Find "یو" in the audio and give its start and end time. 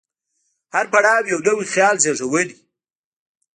1.31-1.39